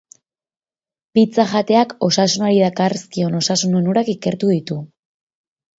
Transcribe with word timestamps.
Pizza 1.17 1.45
jateak 1.51 1.93
osasunari 2.09 2.59
dakarzkion 2.65 3.39
osasun 3.43 3.81
onurak 3.83 4.15
ikertu 4.19 4.53
ditu. 4.59 4.85